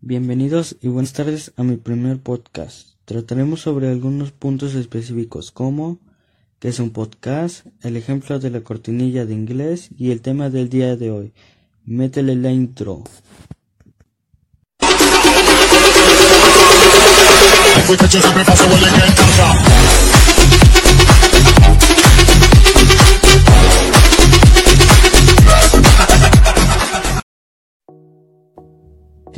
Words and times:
Bienvenidos 0.00 0.76
y 0.80 0.86
buenas 0.86 1.12
tardes 1.12 1.52
a 1.56 1.64
mi 1.64 1.76
primer 1.76 2.20
podcast. 2.22 2.90
Trataremos 3.04 3.62
sobre 3.62 3.88
algunos 3.88 4.30
puntos 4.30 4.76
específicos 4.76 5.50
como 5.50 5.98
qué 6.60 6.68
es 6.68 6.78
un 6.78 6.90
podcast, 6.90 7.66
el 7.82 7.96
ejemplo 7.96 8.38
de 8.38 8.50
la 8.50 8.60
cortinilla 8.60 9.26
de 9.26 9.34
inglés 9.34 9.88
y 9.98 10.12
el 10.12 10.20
tema 10.20 10.50
del 10.50 10.68
día 10.68 10.94
de 10.94 11.10
hoy. 11.10 11.32
Métele 11.84 12.36
la 12.36 12.52
intro. 12.52 13.02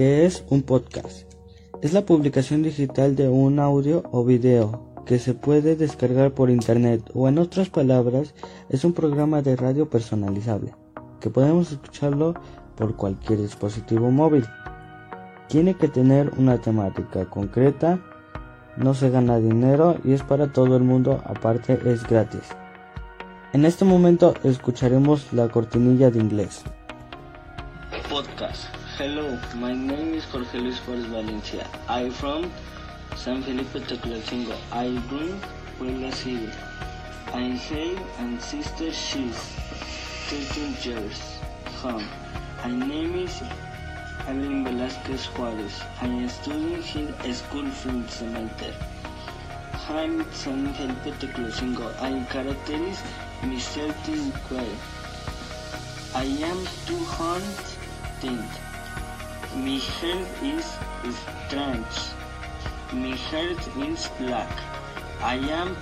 ¿Qué 0.00 0.24
es 0.24 0.46
un 0.48 0.62
podcast? 0.62 1.30
Es 1.82 1.92
la 1.92 2.06
publicación 2.06 2.62
digital 2.62 3.16
de 3.16 3.28
un 3.28 3.58
audio 3.58 4.02
o 4.12 4.24
video 4.24 4.80
que 5.04 5.18
se 5.18 5.34
puede 5.34 5.76
descargar 5.76 6.32
por 6.32 6.48
internet 6.48 7.02
o 7.12 7.28
en 7.28 7.36
otras 7.36 7.68
palabras 7.68 8.34
es 8.70 8.86
un 8.86 8.94
programa 8.94 9.42
de 9.42 9.56
radio 9.56 9.90
personalizable 9.90 10.74
que 11.20 11.28
podemos 11.28 11.70
escucharlo 11.72 12.32
por 12.76 12.96
cualquier 12.96 13.42
dispositivo 13.42 14.10
móvil. 14.10 14.46
Tiene 15.48 15.74
que 15.74 15.88
tener 15.88 16.30
una 16.38 16.58
temática 16.62 17.28
concreta, 17.28 18.00
no 18.78 18.94
se 18.94 19.10
gana 19.10 19.38
dinero 19.38 19.98
y 20.02 20.14
es 20.14 20.22
para 20.22 20.50
todo 20.50 20.78
el 20.78 20.82
mundo, 20.82 21.22
aparte 21.26 21.78
es 21.84 22.06
gratis. 22.06 22.48
En 23.52 23.66
este 23.66 23.84
momento 23.84 24.32
escucharemos 24.44 25.30
la 25.34 25.50
cortinilla 25.50 26.10
de 26.10 26.20
inglés. 26.20 26.64
Podcast. 28.20 28.64
Hello, 28.98 29.38
my 29.56 29.72
name 29.72 30.12
is 30.12 30.24
Jorge 30.24 30.58
Luis 30.58 30.78
Flores 30.78 31.06
Valencia. 31.06 31.66
I'm 31.88 32.10
from 32.10 32.52
San 33.16 33.40
Felipe 33.42 33.80
Teclacingo. 33.90 34.56
I 34.70 34.88
bring 35.08 35.40
Puebla 35.78 36.12
City. 36.12 36.50
I 37.32 37.56
say 37.56 37.96
and 38.18 38.42
sister 38.42 38.92
she's 38.92 39.40
13 40.28 40.76
years 40.84 41.38
home. 41.80 42.04
My 42.62 42.72
name 42.72 43.16
is 43.24 43.40
Evelyn 44.28 44.64
Velasquez 44.64 45.24
Juarez. 45.38 45.80
I 46.02 46.04
am 46.04 46.28
studying 46.28 46.82
here 46.82 47.14
at 47.24 47.34
school 47.34 47.70
from 47.70 48.06
Semester. 48.08 48.74
I'm 49.88 50.30
San 50.34 50.74
Felipe 50.74 51.14
Teclacingo. 51.24 51.88
I 52.02 52.12
characterize 52.36 53.02
me 53.42 53.58
certain 53.58 54.30
way. 54.50 54.68
I 56.14 56.24
am 56.52 56.66
200. 56.84 57.79
My 58.22 59.80
hair 59.96 60.26
is 60.44 60.66
strange. 61.46 61.96
My 62.92 63.16
hair 63.16 63.56
is 63.88 64.10
black. 64.18 64.50
I 65.22 65.36
am 65.36 65.74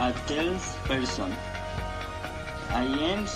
a 0.00 0.12
tall 0.26 0.58
person. 0.88 1.32
I 2.70 2.82
am 2.82 3.26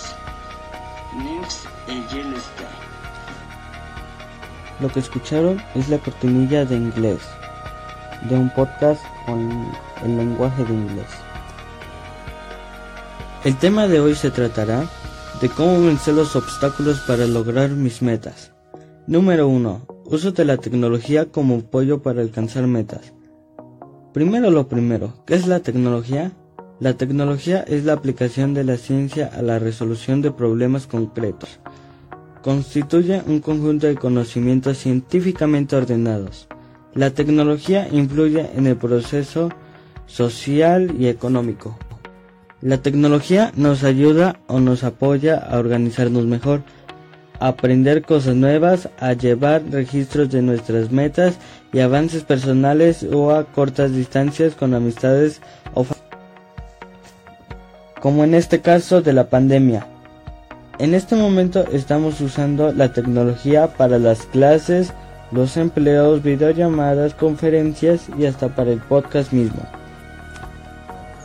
next 1.23 1.67
a 1.87 1.95
Yellowstone. 2.11 2.67
Lo 4.81 4.89
que 4.89 4.99
escucharon 4.99 5.63
es 5.75 5.87
la 5.87 5.99
cortinilla 5.99 6.65
de 6.65 6.75
inglés 6.75 7.21
de 8.23 8.35
un 8.35 8.49
podcast 8.49 9.01
con 9.25 9.71
el 10.03 10.17
lenguaje 10.17 10.65
de 10.65 10.73
inglés. 10.73 11.07
El 13.45 13.55
tema 13.55 13.87
de 13.87 14.01
hoy 14.01 14.15
se 14.15 14.31
tratará 14.31 14.83
de 15.43 15.49
cómo 15.49 15.83
vencer 15.83 16.13
los 16.13 16.37
obstáculos 16.37 17.01
para 17.01 17.27
lograr 17.27 17.71
mis 17.71 18.01
metas. 18.01 18.53
Número 19.07 19.49
1. 19.49 19.87
Uso 20.05 20.31
de 20.31 20.45
la 20.45 20.55
tecnología 20.55 21.25
como 21.25 21.55
apoyo 21.55 22.01
para 22.01 22.21
alcanzar 22.21 22.65
metas. 22.65 23.11
Primero 24.13 24.51
lo 24.51 24.69
primero, 24.69 25.15
¿qué 25.25 25.35
es 25.35 25.45
la 25.45 25.59
tecnología? 25.59 26.31
La 26.79 26.93
tecnología 26.93 27.59
es 27.59 27.83
la 27.83 27.91
aplicación 27.91 28.53
de 28.53 28.63
la 28.63 28.77
ciencia 28.77 29.29
a 29.33 29.41
la 29.41 29.59
resolución 29.59 30.21
de 30.21 30.31
problemas 30.31 30.87
concretos. 30.87 31.59
Constituye 32.41 33.21
un 33.27 33.41
conjunto 33.41 33.87
de 33.87 33.95
conocimientos 33.95 34.77
científicamente 34.77 35.75
ordenados. 35.75 36.47
La 36.93 37.09
tecnología 37.09 37.89
influye 37.91 38.49
en 38.55 38.65
el 38.65 38.77
proceso 38.77 39.49
social 40.05 40.95
y 40.97 41.07
económico. 41.07 41.77
La 42.63 42.77
tecnología 42.77 43.51
nos 43.57 43.83
ayuda 43.83 44.37
o 44.47 44.61
nos 44.61 44.85
apoya 44.85 45.35
a 45.35 45.59
organizarnos 45.59 46.23
mejor, 46.23 46.61
a 47.41 47.49
aprender 47.49 48.03
cosas 48.03 48.35
nuevas, 48.37 48.87
a 49.01 49.11
llevar 49.11 49.63
registros 49.69 50.29
de 50.29 50.41
nuestras 50.41 50.89
metas 50.89 51.35
y 51.73 51.81
avances 51.81 52.23
personales 52.23 53.03
o 53.03 53.31
a 53.31 53.43
cortas 53.43 53.91
distancias 53.91 54.55
con 54.55 54.73
amistades 54.73 55.41
o 55.73 55.85
como 57.99 58.23
en 58.23 58.33
este 58.33 58.61
caso 58.61 59.01
de 59.01 59.11
la 59.11 59.27
pandemia. 59.29 59.85
En 60.79 60.93
este 60.93 61.17
momento 61.17 61.65
estamos 61.69 62.21
usando 62.21 62.71
la 62.71 62.93
tecnología 62.93 63.67
para 63.75 63.99
las 63.99 64.21
clases, 64.27 64.93
los 65.33 65.57
empleos, 65.57 66.23
videollamadas, 66.23 67.13
conferencias 67.13 68.07
y 68.17 68.25
hasta 68.25 68.55
para 68.55 68.71
el 68.71 68.79
podcast 68.79 69.33
mismo. 69.33 69.82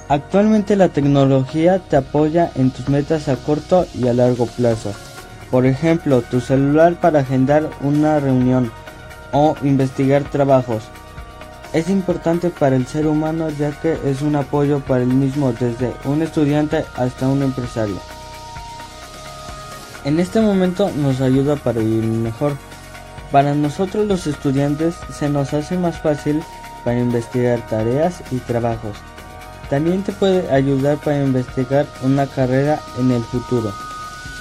Actualmente 0.09 0.75
la 0.75 0.89
tecnología 0.89 1.81
te 1.81 1.97
apoya 1.97 2.51
en 2.55 2.71
tus 2.71 2.89
metas 2.89 3.29
a 3.29 3.37
corto 3.37 3.87
y 3.95 4.09
a 4.09 4.15
largo 4.15 4.47
plazo. 4.47 4.93
Por 5.51 5.67
ejemplo, 5.67 6.23
tu 6.23 6.41
celular 6.41 6.95
para 6.95 7.21
agendar 7.21 7.69
una 7.83 8.19
reunión 8.19 8.73
o 9.33 9.55
investigar 9.63 10.25
trabajos. 10.25 10.85
Es 11.75 11.91
importante 11.91 12.49
para 12.49 12.77
el 12.77 12.87
ser 12.87 13.07
humano 13.07 13.51
ya 13.51 13.71
que 13.71 13.99
es 14.07 14.23
un 14.23 14.37
apoyo 14.37 14.81
para 14.81 15.03
el 15.03 15.09
mismo 15.09 15.53
desde 15.53 15.93
un 16.07 16.23
estudiante 16.23 16.87
hasta 16.97 17.29
un 17.29 17.43
empresario. 17.43 18.01
En 20.07 20.21
este 20.21 20.41
momento 20.41 20.91
nos 20.97 21.21
ayuda 21.21 21.57
para 21.57 21.81
vivir 21.81 22.05
mejor. 22.05 22.57
Para 23.31 23.55
nosotros 23.55 24.07
los 24.07 24.27
estudiantes 24.27 24.95
se 25.13 25.29
nos 25.29 25.53
hace 25.53 25.77
más 25.77 26.01
fácil 26.01 26.43
para 26.83 26.99
investigar 26.99 27.61
tareas 27.69 28.23
y 28.31 28.39
trabajos. 28.39 28.97
También 29.71 30.03
te 30.03 30.13
puede 30.13 30.51
ayudar 30.51 30.99
para 30.99 31.23
investigar 31.23 31.87
una 32.03 32.27
carrera 32.27 32.81
en 32.99 33.11
el 33.11 33.23
futuro 33.23 33.73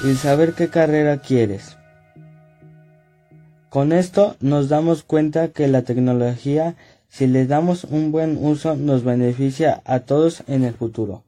y 0.03 0.13
saber 0.15 0.53
qué 0.53 0.69
carrera 0.69 1.17
quieres. 1.17 1.77
Con 3.69 3.91
esto 3.91 4.37
nos 4.39 4.69
damos 4.69 5.03
cuenta 5.03 5.49
que 5.49 5.67
la 5.67 5.81
tecnología, 5.81 6.75
si 7.09 7.27
le 7.27 7.45
damos 7.45 7.83
un 7.83 8.13
buen 8.13 8.37
uso, 8.39 8.75
nos 8.77 9.03
beneficia 9.03 9.81
a 9.83 9.99
todos 9.99 10.43
en 10.47 10.63
el 10.63 10.73
futuro. 10.73 11.23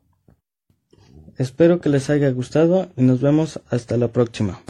Espero 1.38 1.82
que 1.82 1.90
les 1.90 2.10
haya 2.10 2.30
gustado 2.32 2.88
y 2.96 3.04
nos 3.04 3.20
vemos 3.22 3.60
hasta 3.70 3.98
la 3.98 4.08
próxima. 4.08 4.62